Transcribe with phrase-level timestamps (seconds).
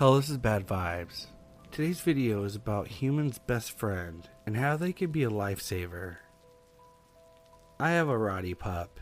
[0.00, 1.26] Hello, this is Bad Vibes.
[1.70, 6.16] Today's video is about humans' best friend and how they can be a lifesaver.
[7.78, 8.98] I have a Rottie pup.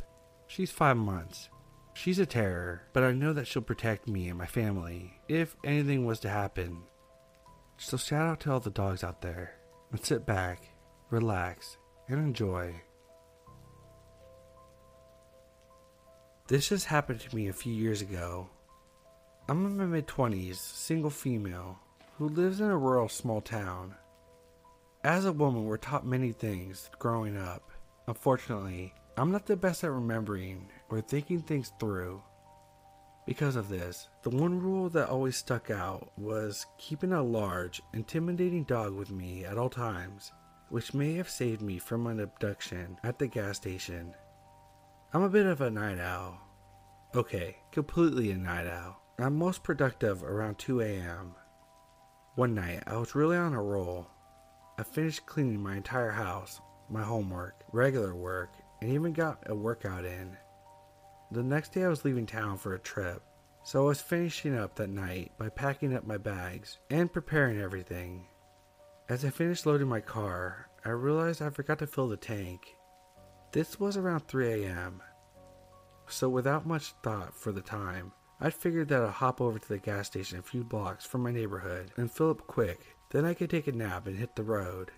[0.49, 1.51] She's five months.
[1.95, 6.05] She's a terror, but I know that she'll protect me and my family if anything
[6.05, 6.83] was to happen.
[7.77, 9.55] So shout out to all the dogs out there
[9.93, 10.69] and sit back,
[11.11, 11.77] relax,
[12.09, 12.75] and enjoy.
[16.49, 18.51] This just happened to me a few years ago
[19.51, 21.79] I'm in my mid 20s, single female,
[22.19, 23.95] who lives in a rural small town.
[25.03, 27.71] As a woman, we're taught many things growing up.
[28.09, 32.23] Unfortunately, I'm not the best at remembering or thinking things through.
[33.27, 38.65] Because of this, the one rule that always stuck out was keeping a large, intimidating
[38.65, 40.31] dog with me at all times,
[40.69, 44.15] which may have saved me from an abduction at the gas station.
[45.15, 46.39] I'm a bit of a night owl.
[47.15, 49.08] Okay, completely a night owl.
[49.21, 51.35] I'm most productive around 2 a.m.
[52.37, 54.07] One night, I was really on a roll.
[54.79, 60.05] I finished cleaning my entire house, my homework, regular work, and even got a workout
[60.05, 60.37] in.
[61.33, 63.21] The next day, I was leaving town for a trip,
[63.65, 68.25] so I was finishing up that night by packing up my bags and preparing everything.
[69.09, 72.69] As I finished loading my car, I realized I forgot to fill the tank.
[73.51, 75.03] This was around 3 a.m.,
[76.07, 79.79] so without much thought for the time, I'd figured that I'd hop over to the
[79.79, 82.79] gas station a few blocks from my neighborhood and fill up quick,
[83.11, 84.93] then I could take a nap and hit the road.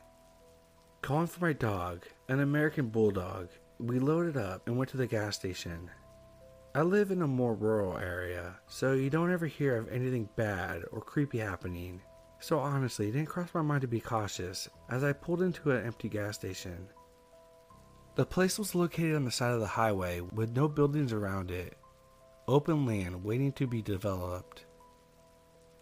[1.00, 5.36] Calling for my dog, an American Bulldog, we loaded up and went to the gas
[5.36, 5.90] station.
[6.74, 10.82] I live in a more rural area, so you don't ever hear of anything bad
[10.92, 12.02] or creepy happening.
[12.40, 15.86] So honestly, it didn't cross my mind to be cautious as I pulled into an
[15.86, 16.88] empty gas station.
[18.16, 21.78] The place was located on the side of the highway with no buildings around it
[22.50, 24.64] open land waiting to be developed.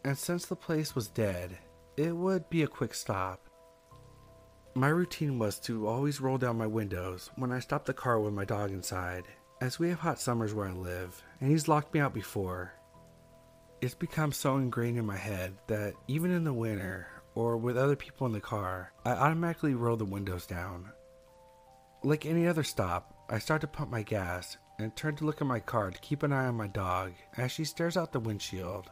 [0.04, 1.56] And since the place was dead,
[1.96, 3.48] it would be a quick stop.
[4.74, 8.34] My routine was to always roll down my windows when I stopped the car with
[8.34, 9.24] my dog inside,
[9.60, 12.74] as we have hot summers where I live, and he's locked me out before.
[13.80, 17.96] It's become so ingrained in my head that even in the winter or with other
[17.96, 20.92] people in the car, I automatically roll the windows down.
[22.04, 25.46] Like any other stop, I start to pump my gas and turn to look at
[25.46, 28.90] my car to keep an eye on my dog as she stares out the windshield.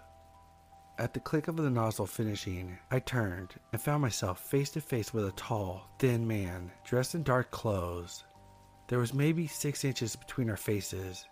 [0.99, 5.13] At the click of the nozzle finishing, I turned and found myself face to face
[5.13, 8.25] with a tall, thin man dressed in dark clothes.
[8.89, 11.27] There was maybe six inches between our faces.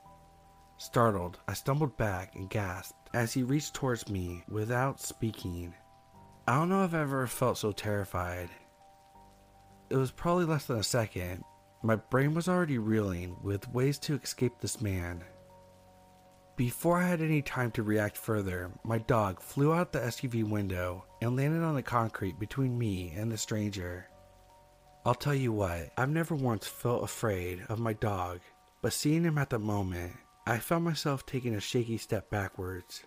[0.76, 5.72] Startled, I stumbled back and gasped as he reached towards me without speaking.
[6.46, 8.50] I don't know if I've ever felt so terrified.
[9.88, 11.42] It was probably less than a second,
[11.84, 15.22] my brain was already reeling with ways to escape this man.
[16.56, 21.04] Before I had any time to react further, my dog flew out the SUV window
[21.20, 24.08] and landed on the concrete between me and the stranger.
[25.04, 28.40] I'll tell you what, I've never once felt afraid of my dog,
[28.80, 30.14] but seeing him at the moment,
[30.46, 33.02] I found myself taking a shaky step backwards.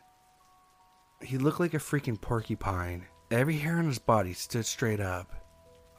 [1.24, 3.08] He looked like a freaking porcupine.
[3.32, 5.47] Every hair on his body stood straight up,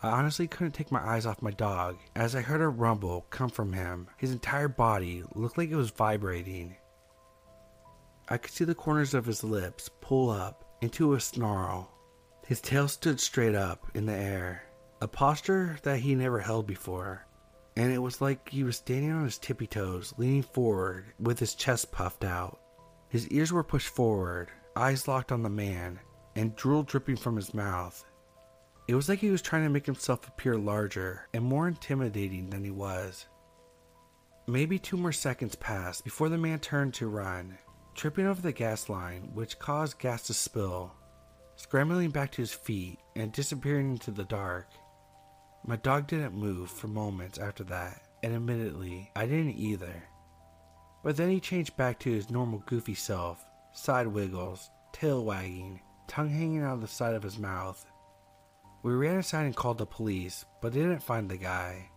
[0.01, 3.51] I honestly couldn't take my eyes off my dog as I heard a rumble come
[3.51, 4.09] from him.
[4.17, 6.77] His entire body looked like it was vibrating.
[8.29, 11.91] I could see the corners of his lips pull up into a snarl.
[12.47, 14.63] His tail stood straight up in the air,
[15.01, 17.27] a posture that he never held before,
[17.75, 21.55] and it was like he was standing on his tippy toes, leaning forward with his
[21.55, 22.61] chest puffed out.
[23.09, 25.99] His ears were pushed forward, eyes locked on the man,
[26.37, 28.05] and drool dripping from his mouth
[28.89, 32.65] it was like he was trying to make himself appear larger and more intimidating than
[32.65, 33.27] he was.
[34.47, 37.59] Maybe two more seconds passed before the man turned to run,
[37.95, 40.95] tripping over the gas line, which caused gas to spill,
[41.57, 44.69] scrambling back to his feet and disappearing into the dark.
[45.67, 50.03] My dog didn't move for moments after that, and admittedly, I didn't either.
[51.05, 56.31] But then he changed back to his normal goofy self, side wiggles, tail wagging, tongue
[56.31, 57.85] hanging out of the side of his mouth,
[58.83, 61.91] we ran inside and called the police, but they didn't find the guy.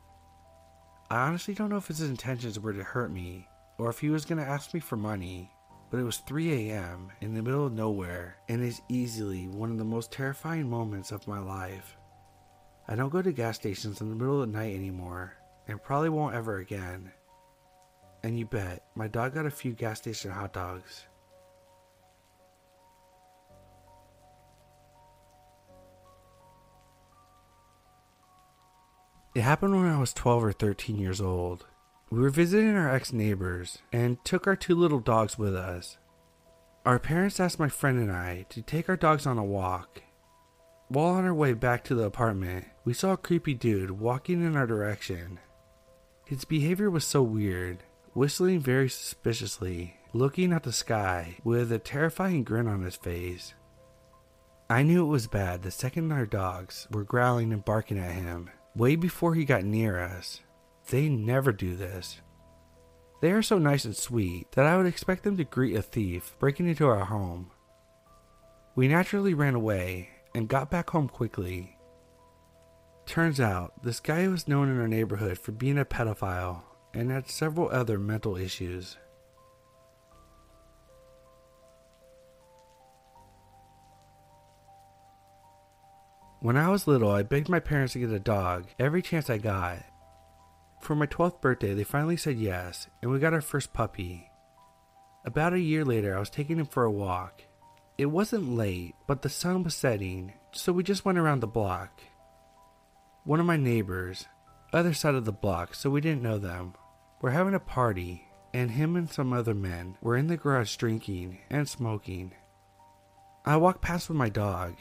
[1.09, 3.47] I honestly don't know if his intentions were to hurt me
[3.77, 5.51] or if he was going to ask me for money,
[5.89, 7.11] but it was 3 a.m.
[7.19, 11.27] in the middle of nowhere and is easily one of the most terrifying moments of
[11.27, 11.97] my life.
[12.87, 15.33] I don't go to gas stations in the middle of the night anymore
[15.67, 17.11] and probably won't ever again.
[18.23, 21.05] And you bet, my dog got a few gas station hot dogs.
[29.33, 31.65] It happened when I was 12 or 13 years old.
[32.09, 35.97] We were visiting our ex neighbors and took our two little dogs with us.
[36.85, 40.01] Our parents asked my friend and I to take our dogs on a walk.
[40.89, 44.57] While on our way back to the apartment, we saw a creepy dude walking in
[44.57, 45.39] our direction.
[46.25, 52.43] His behavior was so weird, whistling very suspiciously, looking at the sky with a terrifying
[52.43, 53.53] grin on his face.
[54.69, 58.49] I knew it was bad the second our dogs were growling and barking at him,
[58.75, 60.41] way before he got near us.
[60.89, 62.21] They never do this.
[63.21, 66.35] They are so nice and sweet that I would expect them to greet a thief
[66.39, 67.51] breaking into our home.
[68.75, 71.77] We naturally ran away and got back home quickly.
[73.05, 76.63] Turns out, this guy was known in our neighborhood for being a pedophile
[76.93, 78.97] and had several other mental issues.
[86.41, 89.37] When I was little, I begged my parents to get a dog every chance I
[89.37, 89.77] got.
[90.79, 94.27] For my 12th birthday, they finally said yes, and we got our first puppy.
[95.23, 97.43] About a year later, I was taking him for a walk.
[97.99, 102.01] It wasn't late, but the sun was setting, so we just went around the block.
[103.23, 104.25] One of my neighbors,
[104.73, 106.73] other side of the block, so we didn't know them,
[107.21, 111.37] were having a party, and him and some other men were in the garage drinking
[111.51, 112.33] and smoking.
[113.45, 114.73] I walked past with my dog,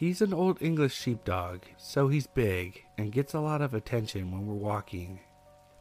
[0.00, 4.46] He's an old English sheepdog, so he's big and gets a lot of attention when
[4.46, 5.20] we're walking.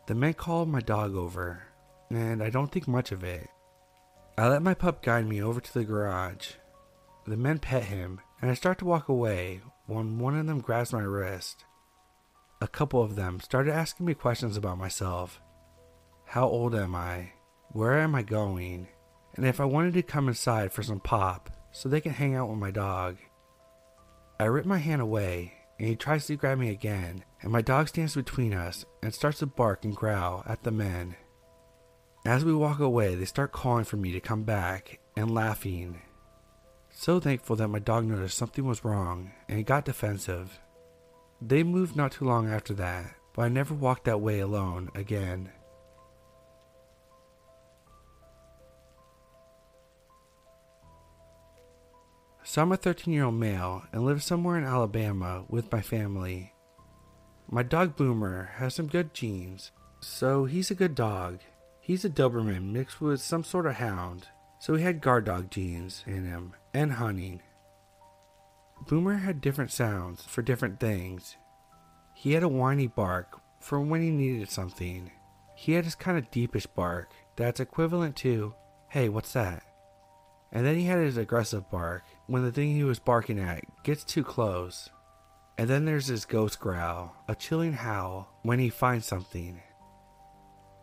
[0.07, 1.63] The men called my dog over,
[2.09, 3.47] and I don't think much of it.
[4.37, 6.49] I let my pup guide me over to the garage.
[7.27, 10.91] The men pet him, and I start to walk away when one of them grabs
[10.91, 11.63] my wrist.
[12.59, 15.39] A couple of them started asking me questions about myself.
[16.25, 17.31] How old am I?
[17.69, 18.89] Where am I going?
[19.37, 22.49] And if I wanted to come inside for some pop so they can hang out
[22.49, 23.15] with my dog.
[24.41, 27.89] I rip my hand away, and he tries to grab me again, and my dog
[27.89, 31.17] stands between us and starts to bark and growl at the men.
[32.25, 36.01] As we walk away, they start calling for me to come back and laughing.
[36.89, 40.57] So thankful that my dog noticed something was wrong and got defensive.
[41.41, 45.49] They moved not too long after that, but I never walked that way alone again.
[52.49, 56.55] So I'm a 13 year old male and live somewhere in Alabama with my family.
[57.47, 61.41] My dog Boomer has some good genes, so he's a good dog.
[61.79, 66.03] He's a Doberman mixed with some sort of hound, so he had guard dog genes
[66.07, 67.43] in him and hunting.
[68.87, 71.37] Boomer had different sounds for different things.
[72.15, 75.11] He had a whiny bark for when he needed something.
[75.53, 78.55] He had his kind of deepish bark that's equivalent to,
[78.87, 79.61] hey, what's that?
[80.51, 84.03] And then he had his aggressive bark when the thing he was barking at gets
[84.03, 84.89] too close.
[85.57, 89.59] And then there's his ghost growl, a chilling howl when he finds something.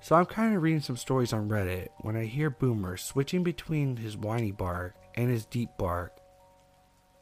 [0.00, 3.96] So I'm kind of reading some stories on Reddit when I hear Boomer switching between
[3.96, 6.12] his whiny bark and his deep bark.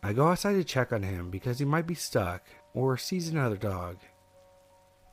[0.02, 3.56] I go outside to check on him because he might be stuck or sees another
[3.56, 3.98] dog.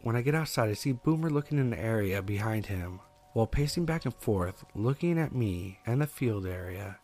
[0.02, 3.02] When I get outside, I see Boomer looking in the area behind him
[3.34, 6.98] while pacing back and forth, looking at me and the field area.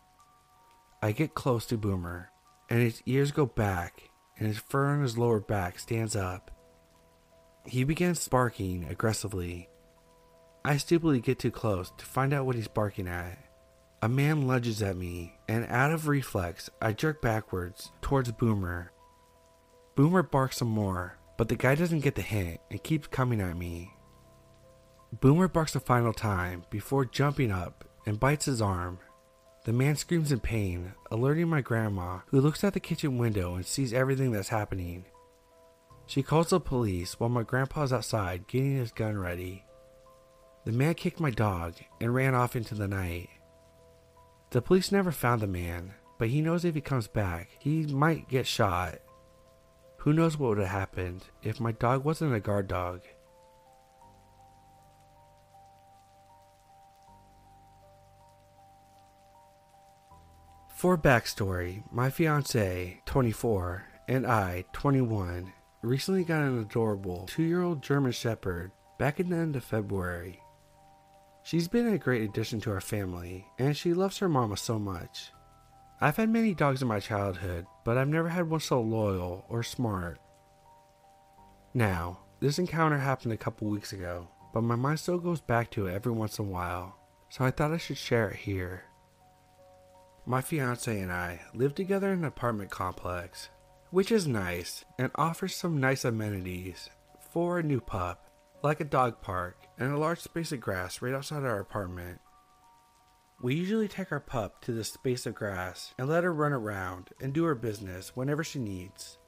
[1.02, 2.32] I get close to Boomer,
[2.70, 6.52] and his ears go back, and his fur on his lower back stands up.
[7.66, 9.70] He begins barking aggressively.
[10.66, 13.38] I stupidly get too close to find out what he's barking at.
[14.02, 18.92] A man lunges at me, and out of reflex, I jerk backwards towards Boomer.
[19.96, 23.58] Boomer barks some more, but the guy doesn't get the hint and keeps coming at
[23.58, 23.94] me.
[25.20, 29.00] Boomer barks a final time before jumping up and bites his arm.
[29.66, 33.66] The man screams in pain, alerting my grandma, who looks out the kitchen window and
[33.66, 35.06] sees everything that's happening.
[36.06, 39.66] She calls the police while my grandpa is outside getting his gun ready.
[40.64, 43.30] The man kicked my dog and ran off into the night.
[44.52, 48.30] The police never found the man, but he knows if he comes back, he might
[48.30, 49.00] get shot.
[49.98, 53.02] Who knows what would have happened if my dog wasn't a guard dog?
[60.78, 67.82] For backstory, my fiance, 24, and I, 21, recently got an adorable two year old
[67.82, 70.40] German Shepherd back in the end of February.
[71.42, 75.32] She's been a great addition to our family, and she loves her mama so much.
[76.00, 79.64] I've had many dogs in my childhood, but I've never had one so loyal or
[79.64, 80.20] smart.
[81.74, 85.88] Now, this encounter happened a couple weeks ago, but my mind still goes back to
[85.88, 88.84] it every once in a while, so I thought I should share it here.
[90.30, 93.48] My fiance and I live together in an apartment complex,
[93.92, 96.90] which is nice and offers some nice amenities
[97.32, 98.30] for a new pup,
[98.62, 102.20] like a dog park and a large space of grass right outside our apartment.
[103.42, 107.12] We usually take our pup to the space of grass and let her run around
[107.22, 109.20] and do her business whenever she needs.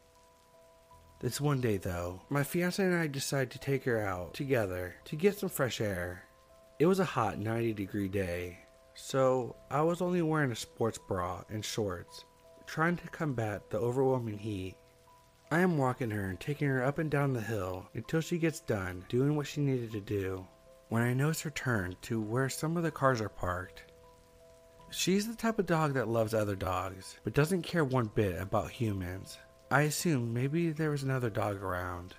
[1.21, 5.15] This one day, though, my fiance and I decided to take her out together to
[5.15, 6.25] get some fresh air.
[6.77, 8.65] It was a hot 90 degree day,
[9.01, 12.25] so I was only wearing a sports bra and shorts,
[12.67, 14.75] trying to combat the overwhelming heat.
[15.51, 18.59] I am walking her and taking her up and down the hill until she gets
[18.59, 20.45] done doing what she needed to do.
[20.89, 23.83] When I notice her turn to where some of the cars are parked,
[24.91, 28.69] she's the type of dog that loves other dogs, but doesn't care one bit about
[28.69, 29.37] humans.
[29.71, 32.15] I assumed maybe there was another dog around.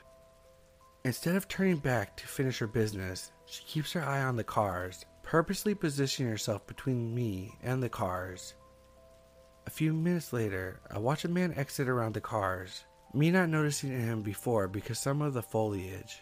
[1.05, 5.05] Instead of turning back to finish her business, she keeps her eye on the cars,
[5.31, 8.55] purposely positioning herself between me and the cars.
[9.69, 12.85] A few minutes later, I watch a man exit around the cars,
[13.15, 16.21] me not noticing him before because some of the foliage.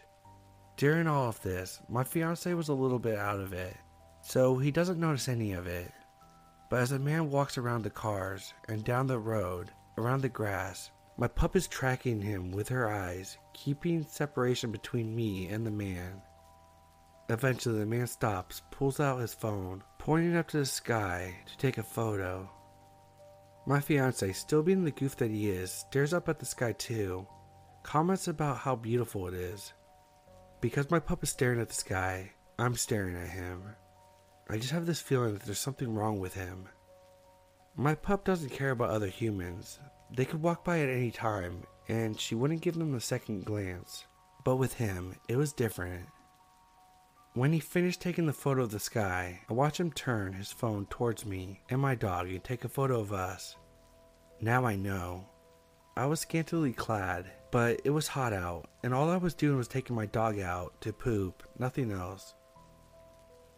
[0.77, 3.75] During all of this, my fiance was a little bit out of it,
[4.21, 5.91] so he doesn't notice any of it.
[6.69, 10.91] But as the man walks around the cars and down the road, around the grass,
[11.17, 16.21] my pup is tracking him with her eyes, keeping separation between me and the man.
[17.31, 21.77] Eventually, the man stops, pulls out his phone, pointing up to the sky to take
[21.77, 22.49] a photo.
[23.67, 27.27] My fiance, still being the goof that he is, stares up at the sky too,
[27.83, 29.75] comments about how beautiful it is.
[30.63, 33.63] Because my pup is staring at the sky, I'm staring at him.
[34.49, 36.67] I just have this feeling that there's something wrong with him.
[37.77, 39.79] My pup doesn't care about other humans,
[40.11, 44.07] they could walk by at any time, and she wouldn't give them a second glance.
[44.45, 46.07] But with him, it was different.
[47.39, 50.87] When he finished taking the photo of the sky, I watched him turn his phone
[50.87, 53.55] towards me and my dog and take a photo of us.
[54.41, 55.25] Now I know.
[55.97, 59.69] I was scantily clad, but it was hot out, and all I was doing was
[59.69, 62.35] taking my dog out to poop, nothing else.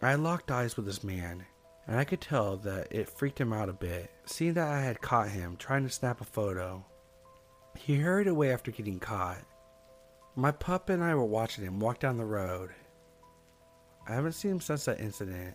[0.03, 1.47] I locked eyes with this man,
[1.87, 5.01] and I could tell that it freaked him out a bit, seeing that I had
[5.01, 6.85] caught him trying to snap a photo.
[7.79, 9.41] He hurried away after getting caught.
[10.37, 12.73] My pup and I were watching him walk down the road.
[14.07, 15.55] I haven't seen him since that incident.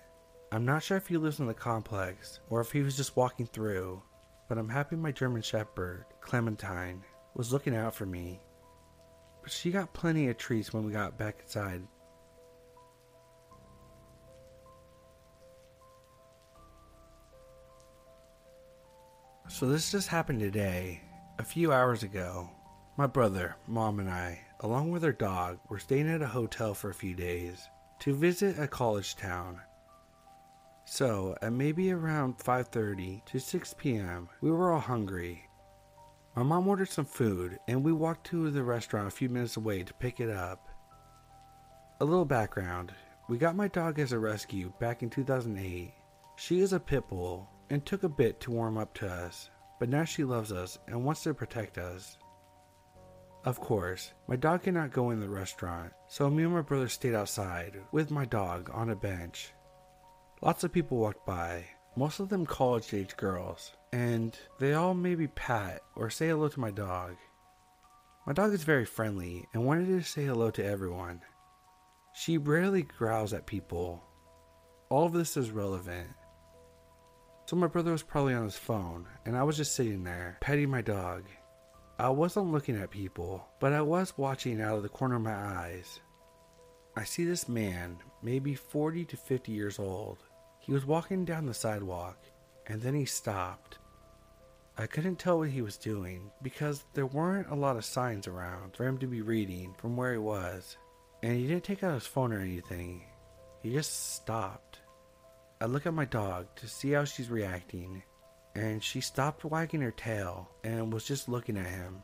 [0.51, 3.45] I'm not sure if he lives in the complex or if he was just walking
[3.45, 4.01] through,
[4.47, 8.39] but I'm happy my German Shepherd, Clementine, was looking out for me.
[9.41, 11.81] But she got plenty of treats when we got back inside
[19.47, 21.01] So this just happened today,
[21.37, 22.49] a few hours ago.
[22.97, 26.89] My brother, mom, and I, along with our dog, were staying at a hotel for
[26.89, 27.69] a few days
[28.05, 29.59] to visit a college town.
[30.85, 35.49] So, at maybe around 5:30 to 6 p.m., we were all hungry.
[36.35, 39.81] My mom ordered some food, and we walked to the restaurant a few minutes away
[39.81, 40.69] to pick it up.
[41.99, 42.93] A little background:
[43.27, 45.91] we got my dog as a rescue back in 2008.
[46.35, 49.89] She is a pit bull and took a bit to warm up to us, but
[49.89, 52.19] now she loves us and wants to protect us.
[53.45, 57.15] Of course, my dog cannot go in the restaurant, so me and my brother stayed
[57.15, 59.51] outside with my dog on a bench.
[60.41, 65.27] Lots of people walked by, most of them college age girls, and they all maybe
[65.27, 67.15] pat or say hello to my dog.
[68.25, 71.21] My dog is very friendly and wanted to say hello to everyone.
[72.13, 74.03] She rarely growls at people.
[74.89, 76.09] All of this is relevant
[77.45, 80.69] so my brother was probably on his phone, and I was just sitting there, petting
[80.69, 81.25] my dog.
[81.97, 85.33] I wasn't looking at people, but I was watching out of the corner of my
[85.33, 86.01] eyes.
[86.97, 90.17] I see this man, maybe 40 to 50 years old.
[90.59, 92.17] He was walking down the sidewalk,
[92.67, 93.77] and then he stopped.
[94.77, 98.75] I couldn't tell what he was doing because there weren't a lot of signs around
[98.75, 100.75] for him to be reading from where he was,
[101.23, 103.05] and he didn't take out his phone or anything.
[103.63, 104.79] He just stopped.
[105.61, 108.03] I look at my dog to see how she's reacting,
[108.55, 112.01] and she stopped wagging her tail and was just looking at him.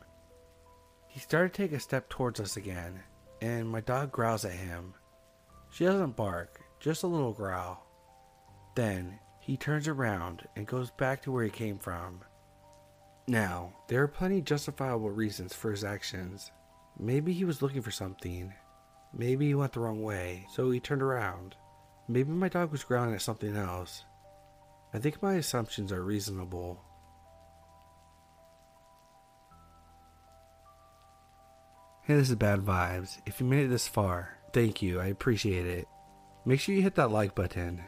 [1.08, 3.00] He started to take a step towards us again,
[3.40, 4.94] and my dog growls at him.
[5.70, 7.86] She doesn't bark, just a little growl.
[8.74, 12.20] Then he turns around and goes back to where he came from.
[13.26, 16.50] Now, there are plenty justifiable reasons for his actions.
[16.98, 18.52] Maybe he was looking for something.
[19.14, 21.56] Maybe he went the wrong way, so he turned around.
[22.08, 24.04] Maybe my dog was growling at something else.
[24.94, 26.82] I think my assumptions are reasonable.
[32.02, 33.18] Hey, this is Bad Vibes.
[33.24, 35.00] If you made it this far, thank you.
[35.00, 35.88] I appreciate it.
[36.44, 37.82] Make sure you hit that like button.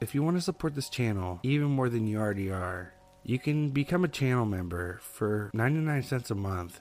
[0.00, 3.68] If you want to support this channel even more than you already are, you can
[3.68, 6.80] become a channel member for 99 cents a month,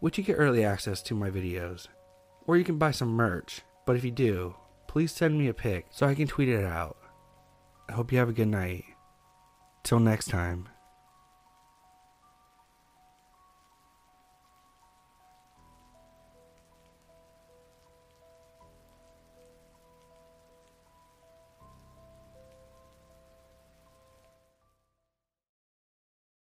[0.00, 1.86] which you get early access to my videos.
[2.46, 4.56] Or you can buy some merch, but if you do,
[4.88, 6.96] please send me a pic so I can tweet it out.
[7.88, 8.84] I hope you have a good night.
[9.82, 10.68] Till next time.